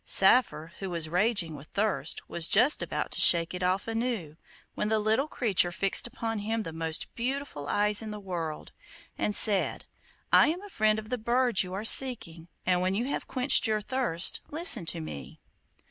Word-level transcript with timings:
Saphir, 0.03 0.71
who 0.79 0.89
was 0.89 1.09
raging 1.09 1.55
with 1.55 1.67
thirst, 1.75 2.27
was 2.27 2.47
just 2.47 2.81
about 2.81 3.11
to 3.11 3.21
shake 3.21 3.53
it 3.53 3.61
off 3.61 3.87
anew, 3.87 4.35
when 4.73 4.89
the 4.89 4.97
little 4.97 5.27
creature 5.27 5.71
fixed 5.71 6.07
upon 6.07 6.39
him 6.39 6.63
the 6.63 6.73
most 6.73 7.13
beautiful 7.13 7.67
eyes 7.67 8.01
in 8.01 8.09
the 8.09 8.19
world, 8.19 8.71
and 9.15 9.35
said, 9.35 9.85
'I 10.33 10.47
am 10.47 10.63
a 10.63 10.69
friend 10.69 10.97
of 10.97 11.09
the 11.09 11.19
bird 11.19 11.61
you 11.61 11.75
are 11.75 11.83
seeking, 11.85 12.47
and 12.65 12.81
when 12.81 12.95
you 12.95 13.05
have 13.09 13.27
quenched 13.27 13.67
your 13.67 13.79
thirst 13.79 14.41
listen 14.49 14.87
to 14.87 15.01
me. 15.01 15.39